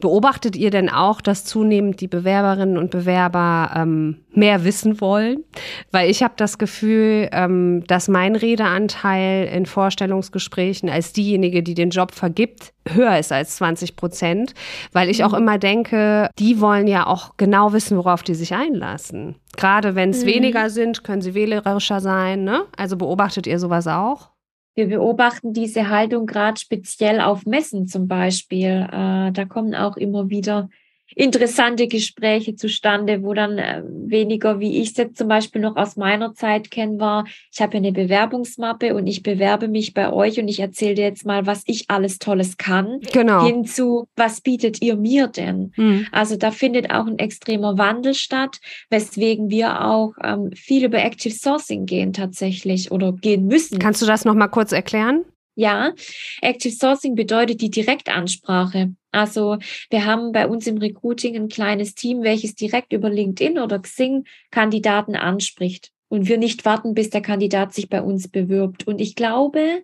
[0.00, 5.42] Beobachtet ihr denn auch, dass zunehmend die Bewerberinnen und Bewerber ähm, mehr wissen wollen?
[5.90, 11.90] Weil ich habe das Gefühl, ähm, dass mein Redeanteil in Vorstellungsgesprächen als diejenige, die den
[11.90, 14.54] Job vergibt, höher ist als 20 Prozent,
[14.92, 15.38] weil ich auch mhm.
[15.38, 19.34] immer denke, die wollen ja auch genau wissen, worauf die sich einlassen.
[19.56, 20.28] Gerade wenn es mhm.
[20.28, 22.44] weniger sind, können sie wählerischer sein.
[22.44, 22.62] Ne?
[22.76, 24.30] Also beobachtet ihr sowas auch?
[24.78, 28.86] Wir beobachten diese Haltung gerade speziell auf Messen zum Beispiel.
[28.88, 30.68] Äh, da kommen auch immer wieder
[31.14, 35.96] interessante Gespräche zustande, wo dann äh, weniger, wie ich es jetzt zum Beispiel noch aus
[35.96, 40.48] meiner Zeit kenne, war, ich habe eine Bewerbungsmappe und ich bewerbe mich bei euch und
[40.48, 43.00] ich erzähle dir jetzt mal, was ich alles Tolles kann.
[43.12, 43.46] Genau.
[43.46, 45.72] Hinzu, was bietet ihr mir denn?
[45.76, 46.06] Mhm.
[46.12, 48.58] Also da findet auch ein extremer Wandel statt,
[48.90, 53.78] weswegen wir auch ähm, viel über Active Sourcing gehen tatsächlich oder gehen müssen.
[53.78, 55.24] Kannst du das nochmal kurz erklären?
[55.58, 55.92] Ja,
[56.40, 58.94] Active Sourcing bedeutet die Direktansprache.
[59.10, 59.58] Also
[59.90, 64.24] wir haben bei uns im Recruiting ein kleines Team, welches direkt über LinkedIn oder Xing
[64.52, 68.86] Kandidaten anspricht und wir nicht warten, bis der Kandidat sich bei uns bewirbt.
[68.86, 69.82] Und ich glaube,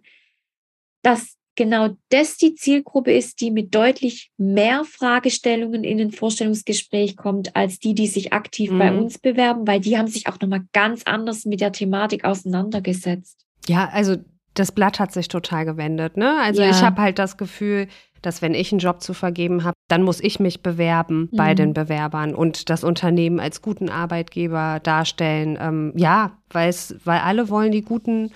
[1.03, 7.57] dass genau das die Zielgruppe ist, die mit deutlich mehr Fragestellungen in ein Vorstellungsgespräch kommt,
[7.57, 8.79] als die, die sich aktiv mhm.
[8.79, 13.45] bei uns bewerben, weil die haben sich auch nochmal ganz anders mit der Thematik auseinandergesetzt.
[13.67, 14.19] Ja, also
[14.55, 16.17] das Blatt hat sich total gewendet.
[16.17, 16.39] Ne?
[16.41, 16.71] Also ja.
[16.71, 17.89] ich habe halt das Gefühl,
[18.23, 21.37] dass wenn ich einen Job zu vergeben habe, dann muss ich mich bewerben mhm.
[21.37, 25.59] bei den Bewerbern und das Unternehmen als guten Arbeitgeber darstellen.
[25.61, 26.73] Ähm, ja, weil
[27.07, 28.31] alle wollen die guten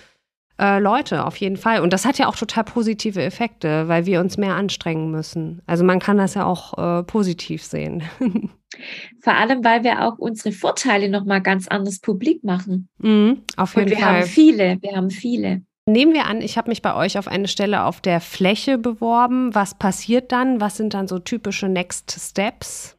[0.59, 1.81] äh, Leute auf jeden Fall.
[1.81, 5.61] Und das hat ja auch total positive Effekte, weil wir uns mehr anstrengen müssen.
[5.65, 8.03] Also man kann das ja auch äh, positiv sehen.
[9.21, 12.89] Vor allem, weil wir auch unsere Vorteile nochmal ganz anders publik machen.
[12.99, 14.21] Mhm, auf jeden Und wir Fall.
[14.21, 15.63] haben viele, wir haben viele.
[15.89, 19.55] Nehmen wir an, ich habe mich bei euch auf eine Stelle auf der Fläche beworben.
[19.55, 20.61] Was passiert dann?
[20.61, 22.97] Was sind dann so typische Next Steps?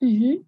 [0.00, 0.44] Mhm.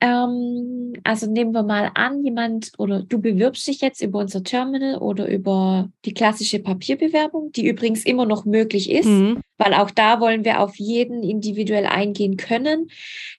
[0.00, 4.96] Ähm, also nehmen wir mal an, jemand oder du bewirbst dich jetzt über unser Terminal
[4.96, 9.40] oder über die klassische Papierbewerbung, die übrigens immer noch möglich ist, mhm.
[9.58, 12.90] weil auch da wollen wir auf jeden individuell eingehen können.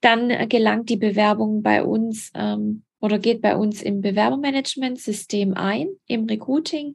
[0.02, 6.26] Dann gelangt die Bewerbung bei uns ähm, oder geht bei uns im Bewerbermanagementsystem ein, im
[6.26, 6.94] Recruiting.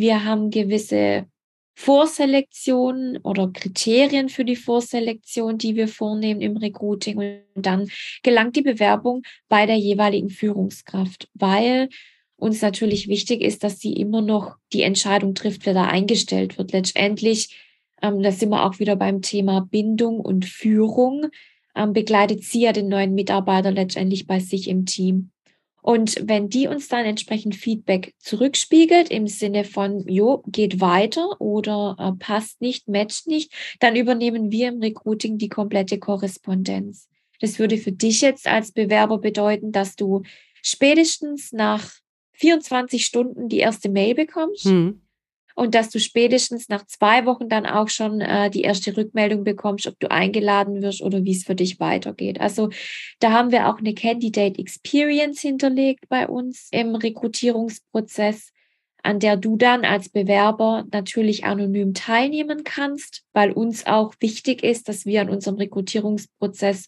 [0.00, 1.26] Wir haben gewisse
[1.74, 7.18] Vorselektionen oder Kriterien für die Vorselektion, die wir vornehmen im Recruiting.
[7.18, 7.90] Und dann
[8.22, 11.90] gelangt die Bewerbung bei der jeweiligen Führungskraft, weil
[12.36, 16.72] uns natürlich wichtig ist, dass sie immer noch die Entscheidung trifft, wer da eingestellt wird.
[16.72, 17.54] Letztendlich,
[18.00, 21.26] ähm, da sind wir auch wieder beim Thema Bindung und Führung,
[21.76, 25.30] ähm, begleitet sie ja den neuen Mitarbeiter letztendlich bei sich im Team.
[25.82, 31.96] Und wenn die uns dann entsprechend Feedback zurückspiegelt im Sinne von, jo, geht weiter oder
[31.98, 37.08] äh, passt nicht, matcht nicht, dann übernehmen wir im Recruiting die komplette Korrespondenz.
[37.40, 40.22] Das würde für dich jetzt als Bewerber bedeuten, dass du
[40.62, 41.90] spätestens nach
[42.32, 44.66] 24 Stunden die erste Mail bekommst.
[44.66, 45.00] Mhm
[45.60, 49.86] und dass du spätestens nach zwei Wochen dann auch schon äh, die erste Rückmeldung bekommst,
[49.86, 52.40] ob du eingeladen wirst oder wie es für dich weitergeht.
[52.40, 52.70] Also
[53.18, 58.52] da haben wir auch eine Candidate Experience hinterlegt bei uns im Rekrutierungsprozess,
[59.02, 64.88] an der du dann als Bewerber natürlich anonym teilnehmen kannst, weil uns auch wichtig ist,
[64.88, 66.86] dass wir an unserem Rekrutierungsprozess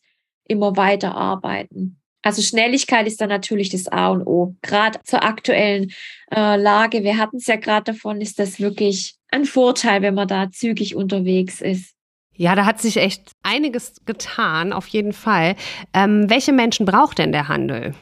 [0.48, 2.01] immer weiter arbeiten.
[2.22, 4.54] Also Schnelligkeit ist dann natürlich das A und O.
[4.62, 5.92] Gerade zur aktuellen
[6.30, 10.28] äh, Lage, wir hatten es ja gerade davon, ist das wirklich ein Vorteil, wenn man
[10.28, 11.94] da zügig unterwegs ist.
[12.35, 15.56] Ja, da hat sich echt einiges getan, auf jeden Fall.
[15.92, 17.94] Ähm, welche Menschen braucht denn der Handel?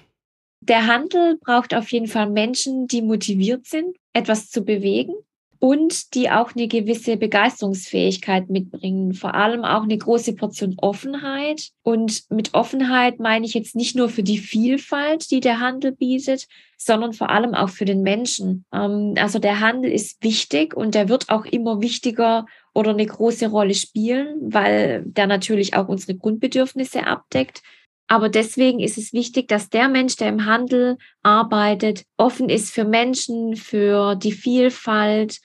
[0.60, 5.14] Der Handel braucht auf jeden Fall Menschen, die motiviert sind, etwas zu bewegen
[5.60, 9.12] und die auch eine gewisse Begeisterungsfähigkeit mitbringen.
[9.12, 11.68] Vor allem auch eine große Portion Offenheit.
[11.82, 16.48] Und mit Offenheit meine ich jetzt nicht nur für die Vielfalt, die der Handel bietet,
[16.78, 18.64] sondern vor allem auch für den Menschen.
[18.72, 23.48] Ähm, also der Handel ist wichtig und der wird auch immer wichtiger oder eine große
[23.48, 27.62] Rolle spielen, weil der natürlich auch unsere Grundbedürfnisse abdeckt.
[28.10, 32.84] Aber deswegen ist es wichtig, dass der Mensch, der im Handel arbeitet, offen ist für
[32.84, 35.38] Menschen, für die Vielfalt,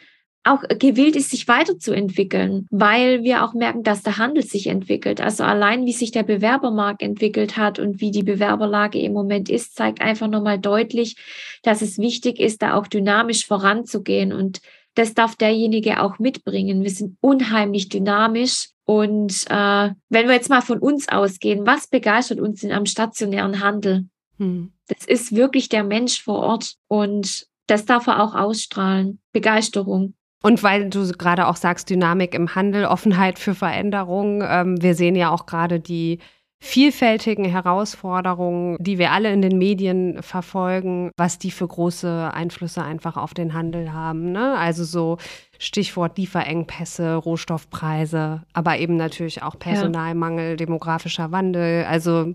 [0.44, 5.22] auch gewillt ist, sich weiterzuentwickeln, weil wir auch merken, dass der Handel sich entwickelt.
[5.22, 9.76] Also allein, wie sich der Bewerbermarkt entwickelt hat und wie die Bewerberlage im Moment ist,
[9.76, 11.18] zeigt einfach nochmal deutlich,
[11.62, 14.34] dass es wichtig ist, da auch dynamisch voranzugehen.
[14.34, 14.60] Und
[14.96, 16.82] das darf derjenige auch mitbringen.
[16.82, 22.40] Wir sind unheimlich dynamisch und äh, wenn wir jetzt mal von uns ausgehen, was begeistert
[22.40, 24.08] uns denn am stationären Handel?
[24.38, 24.72] Hm.
[24.88, 29.20] Das ist wirklich der Mensch vor Ort und das darf er auch ausstrahlen.
[29.34, 30.14] Begeisterung.
[30.44, 34.44] Und weil du gerade auch sagst, Dynamik im Handel, Offenheit für Veränderungen.
[34.48, 36.20] Ähm, wir sehen ja auch gerade die
[36.60, 43.18] vielfältigen Herausforderungen, die wir alle in den Medien verfolgen, was die für große Einflüsse einfach
[43.18, 44.32] auf den Handel haben.
[44.32, 44.58] Ne?
[44.58, 45.18] Also so
[45.60, 50.56] Stichwort Lieferengpässe, Rohstoffpreise, aber eben natürlich auch Personalmangel, ja.
[50.56, 51.86] demografischer Wandel.
[51.86, 52.34] Also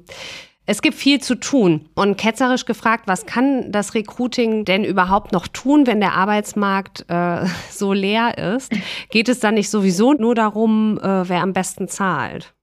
[0.67, 1.89] es gibt viel zu tun.
[1.95, 7.45] Und ketzerisch gefragt, was kann das Recruiting denn überhaupt noch tun, wenn der Arbeitsmarkt äh,
[7.71, 8.73] so leer ist?
[9.11, 12.55] Geht es dann nicht sowieso nur darum, äh, wer am besten zahlt?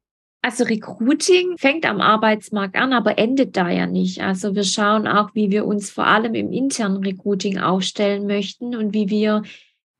[0.41, 4.21] Also Recruiting fängt am Arbeitsmarkt an, aber endet da ja nicht.
[4.21, 8.93] Also wir schauen auch, wie wir uns vor allem im internen Recruiting aufstellen möchten und
[8.93, 9.43] wie wir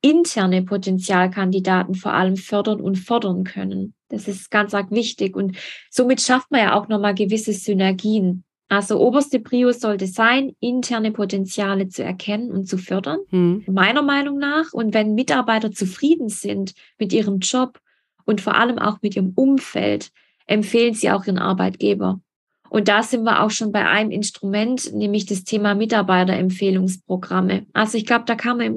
[0.00, 3.94] interne Potenzialkandidaten vor allem fördern und fordern können.
[4.08, 5.56] Das ist ganz arg wichtig und
[5.90, 8.44] somit schafft man ja auch nochmal gewisse Synergien.
[8.68, 13.64] Also oberste Prio sollte sein, interne Potenziale zu erkennen und zu fördern, hm.
[13.66, 14.72] meiner Meinung nach.
[14.72, 17.80] Und wenn Mitarbeiter zufrieden sind mit ihrem Job
[18.26, 20.10] und vor allem auch mit ihrem Umfeld,
[20.48, 22.20] empfehlen sie auch ihren Arbeitgeber.
[22.70, 27.66] Und da sind wir auch schon bei einem Instrument, nämlich das Thema Mitarbeiterempfehlungsprogramme.
[27.72, 28.76] Also ich glaube, da kann man im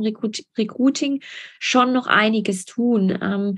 [0.57, 1.21] Recruiting
[1.59, 3.57] schon noch einiges tun.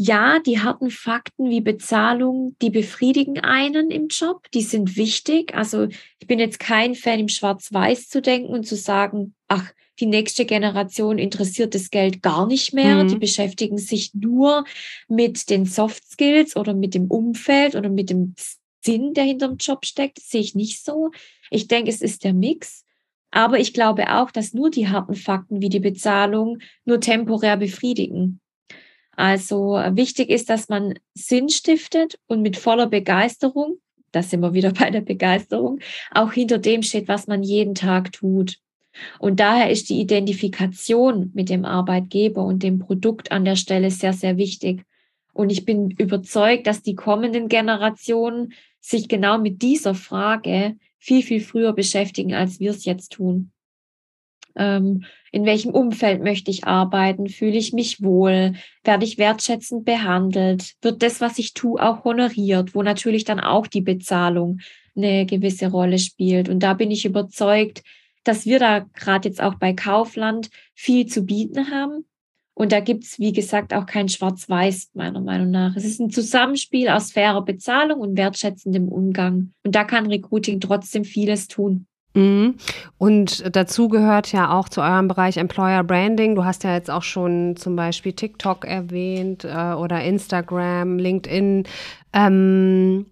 [0.00, 5.56] Ja, die harten Fakten wie Bezahlung, die befriedigen einen im Job, die sind wichtig.
[5.56, 5.88] Also
[6.20, 10.46] ich bin jetzt kein Fan, im Schwarz-Weiß zu denken und zu sagen, ach, die nächste
[10.46, 13.02] Generation interessiert das Geld gar nicht mehr.
[13.02, 13.08] Mhm.
[13.08, 14.64] Die beschäftigen sich nur
[15.08, 18.36] mit den Soft Skills oder mit dem Umfeld oder mit dem
[18.84, 20.18] Sinn, der hinter dem Job steckt.
[20.18, 21.10] Das sehe ich nicht so.
[21.50, 22.84] Ich denke, es ist der Mix.
[23.32, 28.40] Aber ich glaube auch, dass nur die harten Fakten wie die Bezahlung nur temporär befriedigen.
[29.18, 33.78] Also wichtig ist, dass man Sinn stiftet und mit voller Begeisterung,
[34.12, 35.80] da sind wir wieder bei der Begeisterung,
[36.12, 38.58] auch hinter dem steht, was man jeden Tag tut.
[39.18, 44.12] Und daher ist die Identifikation mit dem Arbeitgeber und dem Produkt an der Stelle sehr,
[44.12, 44.84] sehr wichtig.
[45.32, 51.40] Und ich bin überzeugt, dass die kommenden Generationen sich genau mit dieser Frage viel, viel
[51.40, 53.50] früher beschäftigen, als wir es jetzt tun.
[54.58, 57.28] Ähm, in welchem Umfeld möchte ich arbeiten?
[57.28, 58.54] Fühle ich mich wohl?
[58.84, 60.74] Werde ich wertschätzend behandelt?
[60.82, 62.74] Wird das, was ich tue, auch honoriert?
[62.74, 64.60] Wo natürlich dann auch die Bezahlung
[64.96, 66.48] eine gewisse Rolle spielt.
[66.48, 67.82] Und da bin ich überzeugt,
[68.24, 72.04] dass wir da gerade jetzt auch bei Kaufland viel zu bieten haben.
[72.54, 75.76] Und da gibt es, wie gesagt, auch kein Schwarz-Weiß, meiner Meinung nach.
[75.76, 79.52] Es ist ein Zusammenspiel aus fairer Bezahlung und wertschätzendem Umgang.
[79.62, 81.86] Und da kann Recruiting trotzdem vieles tun.
[82.14, 82.56] Mhm.
[82.96, 86.34] Und dazu gehört ja auch zu eurem Bereich Employer Branding.
[86.34, 91.64] Du hast ja jetzt auch schon zum Beispiel TikTok erwähnt äh, oder Instagram, LinkedIn.
[92.12, 93.06] Ähm,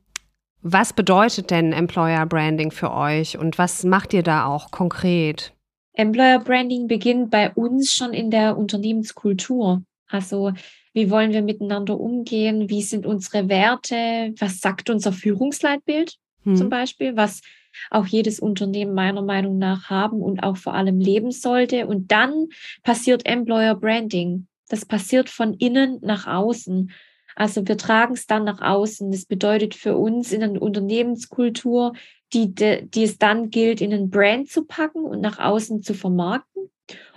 [0.63, 5.53] was bedeutet denn Employer Branding für euch und was macht ihr da auch konkret?
[5.93, 9.83] Employer Branding beginnt bei uns schon in der Unternehmenskultur.
[10.09, 10.53] Also
[10.93, 12.69] wie wollen wir miteinander umgehen?
[12.69, 14.35] Wie sind unsere Werte?
[14.39, 16.57] Was sagt unser Führungsleitbild hm.
[16.57, 17.17] zum Beispiel?
[17.17, 17.43] Was
[17.91, 21.87] auch jedes Unternehmen meiner Meinung nach haben und auch vor allem leben sollte.
[21.87, 22.49] Und dann
[22.83, 24.47] passiert Employer Branding.
[24.69, 26.91] Das passiert von innen nach außen.
[27.35, 29.11] Also wir tragen es dann nach außen.
[29.13, 31.93] Das bedeutet für uns in eine Unternehmenskultur,
[32.33, 36.71] die, die es dann gilt, in einen Brand zu packen und nach außen zu vermarkten.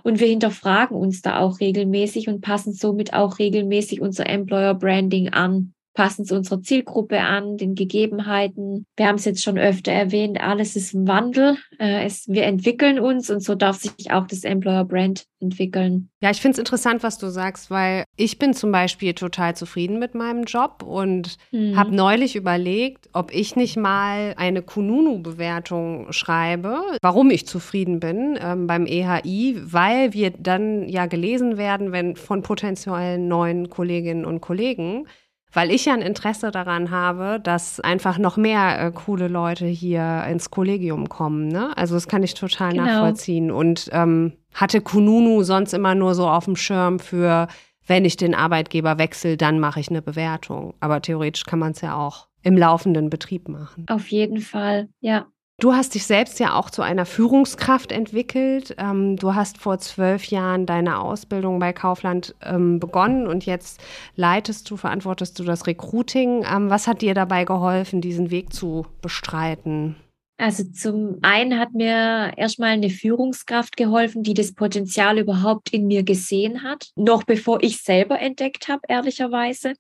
[0.04, 5.30] Und wir hinterfragen uns da auch regelmäßig und passen somit auch regelmäßig unser Employer Branding
[5.30, 8.86] an passen es unserer Zielgruppe an, den Gegebenheiten.
[8.96, 11.58] Wir haben es jetzt schon öfter erwähnt, alles ist im Wandel.
[11.78, 16.10] Äh, es, wir entwickeln uns und so darf sich auch das Employer Brand entwickeln.
[16.22, 20.00] Ja, ich finde es interessant, was du sagst, weil ich bin zum Beispiel total zufrieden
[20.00, 21.76] mit meinem Job und mhm.
[21.76, 28.68] habe neulich überlegt, ob ich nicht mal eine Kununu-Bewertung schreibe, warum ich zufrieden bin ähm,
[28.68, 35.06] beim EHI, weil wir dann ja gelesen werden, wenn von potenziellen neuen Kolleginnen und Kollegen
[35.52, 40.26] weil ich ja ein Interesse daran habe, dass einfach noch mehr äh, coole Leute hier
[40.30, 41.48] ins Kollegium kommen.
[41.48, 41.76] Ne?
[41.76, 42.86] Also das kann ich total genau.
[42.86, 43.52] nachvollziehen.
[43.52, 47.48] Und ähm, hatte Kununu sonst immer nur so auf dem Schirm für,
[47.88, 50.76] wenn ich den Arbeitgeber wechsle, dann mache ich eine Bewertung.
[50.80, 53.86] Aber theoretisch kann man es ja auch im laufenden Betrieb machen.
[53.90, 55.28] Auf jeden Fall, ja.
[55.60, 58.76] Du hast dich selbst ja auch zu einer Führungskraft entwickelt.
[58.78, 63.82] Ähm, du hast vor zwölf Jahren deine Ausbildung bei Kaufland ähm, begonnen und jetzt
[64.16, 66.46] leitest du, verantwortest du das Recruiting.
[66.50, 69.98] Ähm, was hat dir dabei geholfen, diesen Weg zu bestreiten?
[70.38, 76.04] Also zum einen hat mir erstmal eine Führungskraft geholfen, die das Potenzial überhaupt in mir
[76.04, 79.74] gesehen hat, noch bevor ich selber entdeckt habe, ehrlicherweise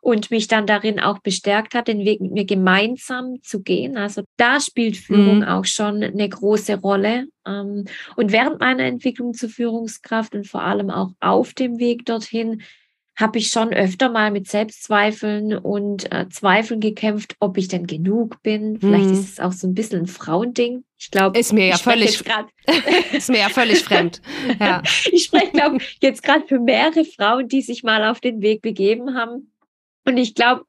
[0.00, 3.96] und mich dann darin auch bestärkt hat, den Weg mit mir gemeinsam zu gehen.
[3.96, 5.44] Also da spielt Führung mhm.
[5.44, 7.26] auch schon eine große Rolle.
[7.46, 7.84] Ähm,
[8.16, 12.62] und während meiner Entwicklung zur Führungskraft und vor allem auch auf dem Weg dorthin,
[13.16, 18.42] habe ich schon öfter mal mit Selbstzweifeln und äh, Zweifeln gekämpft, ob ich denn genug
[18.42, 18.80] bin.
[18.80, 19.12] Vielleicht mhm.
[19.12, 20.84] ist es auch so ein bisschen ein Frauending.
[20.98, 22.22] Ich glaube, ist mir ja völlig
[23.12, 24.22] ist mir ja völlig fremd.
[24.58, 24.82] Ja.
[25.12, 29.14] ich spreche glaube jetzt gerade für mehrere Frauen, die sich mal auf den Weg begeben
[29.14, 29.49] haben
[30.10, 30.64] und ich glaube,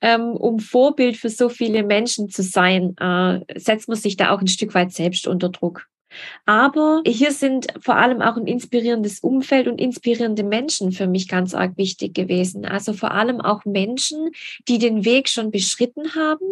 [0.00, 4.40] ähm, um Vorbild für so viele Menschen zu sein, äh, setzt man sich da auch
[4.40, 5.86] ein Stück weit selbst unter Druck.
[6.44, 11.54] Aber hier sind vor allem auch ein inspirierendes Umfeld und inspirierende Menschen für mich ganz
[11.54, 12.64] arg wichtig gewesen.
[12.64, 14.30] Also vor allem auch Menschen,
[14.68, 16.46] die den Weg schon beschritten haben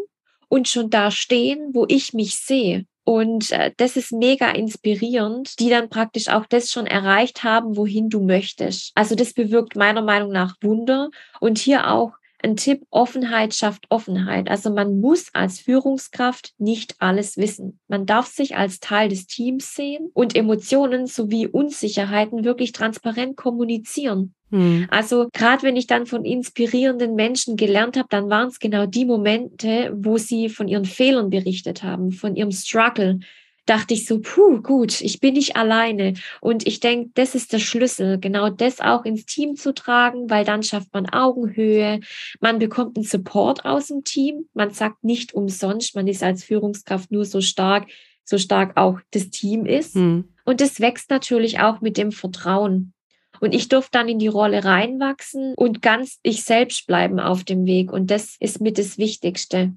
[0.48, 2.86] und schon da stehen, wo ich mich sehe.
[3.04, 8.08] Und äh, das ist mega inspirierend, die dann praktisch auch das schon erreicht haben, wohin
[8.08, 8.92] du möchtest.
[8.94, 12.12] Also das bewirkt meiner Meinung nach Wunder und hier auch
[12.44, 14.48] ein Tipp, Offenheit schafft Offenheit.
[14.48, 17.80] Also man muss als Führungskraft nicht alles wissen.
[17.88, 24.34] Man darf sich als Teil des Teams sehen und Emotionen sowie Unsicherheiten wirklich transparent kommunizieren.
[24.50, 24.86] Hm.
[24.90, 29.04] Also gerade wenn ich dann von inspirierenden Menschen gelernt habe, dann waren es genau die
[29.04, 33.18] Momente, wo sie von ihren Fehlern berichtet haben, von ihrem Struggle,
[33.66, 36.14] dachte ich so, puh, gut, ich bin nicht alleine.
[36.40, 40.44] Und ich denke, das ist der Schlüssel, genau das auch ins Team zu tragen, weil
[40.44, 42.00] dann schafft man Augenhöhe,
[42.40, 47.10] man bekommt einen Support aus dem Team, man sagt nicht umsonst, man ist als Führungskraft
[47.10, 47.86] nur so stark,
[48.24, 49.96] so stark auch das Team ist.
[49.96, 50.28] Mhm.
[50.44, 52.92] Und das wächst natürlich auch mit dem Vertrauen.
[53.40, 57.66] Und ich durfte dann in die Rolle reinwachsen und ganz ich selbst bleiben auf dem
[57.66, 57.92] Weg.
[57.92, 59.72] Und das ist mit das Wichtigste.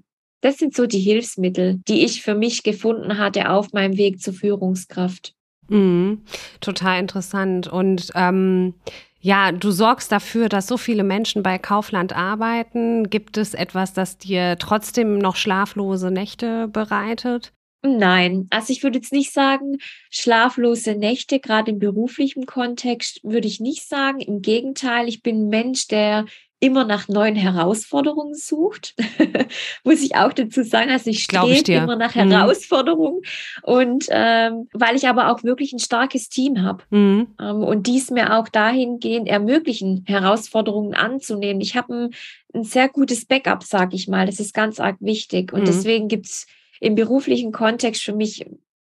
[0.48, 4.34] Das sind so die Hilfsmittel, die ich für mich gefunden hatte auf meinem Weg zur
[4.34, 5.34] Führungskraft.
[5.68, 6.22] Mhm,
[6.62, 7.68] total interessant.
[7.68, 8.74] Und ähm,
[9.20, 13.10] ja, du sorgst dafür, dass so viele Menschen bei Kaufland arbeiten.
[13.10, 17.52] Gibt es etwas, das dir trotzdem noch schlaflose Nächte bereitet?
[17.84, 19.80] Nein, also ich würde jetzt nicht sagen,
[20.10, 24.22] schlaflose Nächte, gerade im beruflichen Kontext, würde ich nicht sagen.
[24.22, 26.26] Im Gegenteil, ich bin ein Mensch, der
[26.60, 28.96] immer nach neuen Herausforderungen sucht,
[29.84, 30.89] muss ich auch dazu sagen.
[30.89, 32.32] Also ich strebe immer nach mhm.
[32.32, 33.22] Herausforderungen
[33.62, 37.28] und ähm, weil ich aber auch wirklich ein starkes Team habe mhm.
[37.39, 41.62] ähm, und dies mir auch dahingehend ermöglichen, Herausforderungen anzunehmen.
[41.62, 42.10] Ich habe ein,
[42.56, 44.26] ein, sehr gutes Backup, sage ich mal.
[44.26, 45.65] Das ist ganz arg wichtig und mhm.
[45.65, 46.48] deswegen gibt's
[46.80, 48.46] im beruflichen Kontext für mich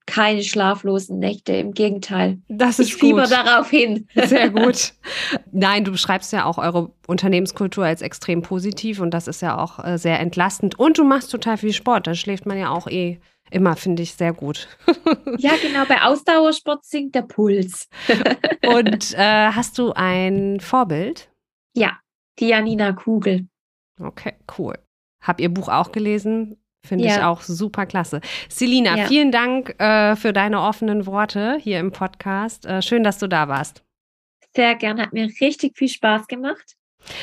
[0.07, 1.53] keine schlaflosen Nächte.
[1.53, 2.39] Im Gegenteil.
[2.49, 3.33] Das ist ich fieber gut.
[3.33, 4.09] darauf hin.
[4.15, 4.95] Sehr gut.
[5.53, 9.85] Nein, du beschreibst ja auch eure Unternehmenskultur als extrem positiv und das ist ja auch
[9.85, 10.79] äh, sehr entlastend.
[10.79, 12.07] Und du machst total viel Sport.
[12.07, 13.19] Da schläft man ja auch eh
[13.51, 14.69] immer, finde ich, sehr gut.
[15.39, 15.85] ja, genau.
[15.87, 17.89] Bei Ausdauersport sinkt der Puls.
[18.67, 21.31] und äh, hast du ein Vorbild?
[21.75, 21.99] Ja,
[22.39, 23.49] die Janina Kugel.
[24.01, 24.79] Okay, cool.
[25.23, 26.57] Hab ihr Buch auch gelesen?
[26.87, 27.17] Finde ja.
[27.17, 28.21] ich auch super klasse.
[28.49, 29.07] Selina, ja.
[29.07, 32.65] vielen Dank äh, für deine offenen Worte hier im Podcast.
[32.67, 33.83] Äh, schön, dass du da warst.
[34.55, 36.77] Sehr gern, hat mir richtig viel Spaß gemacht.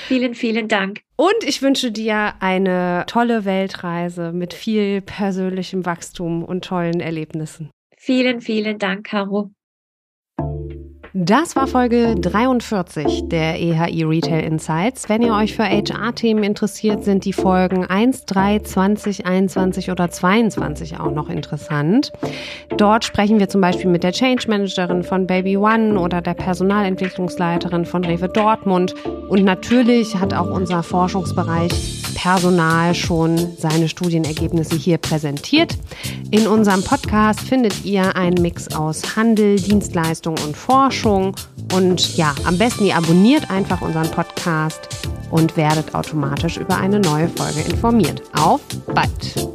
[0.08, 1.02] Vielen, vielen Dank.
[1.16, 7.70] Und ich wünsche dir eine tolle Weltreise mit viel persönlichem Wachstum und tollen Erlebnissen.
[7.98, 9.52] Vielen, vielen Dank, Caro.
[11.16, 15.10] Das war Folge 43 der EHI Retail Insights.
[15.10, 21.00] Wenn ihr euch für HR-Themen interessiert, sind die Folgen 1, 3, 20, 21 oder 22
[21.00, 22.12] auch noch interessant.
[22.78, 27.86] Dort sprechen wir zum Beispiel mit der Change Managerin von Baby One oder der Personalentwicklungsleiterin
[27.86, 28.96] von Rewe Dortmund.
[29.30, 35.78] Und natürlich hat auch unser Forschungsbereich Personal schon seine Studienergebnisse hier präsentiert.
[36.32, 41.36] In unserem Podcast findet ihr einen Mix aus Handel, Dienstleistung und Forschung.
[41.74, 44.90] Und ja, am besten ihr abonniert einfach unseren Podcast
[45.32, 48.22] und werdet automatisch über eine neue Folge informiert.
[48.34, 48.62] Auf
[48.94, 49.54] bald!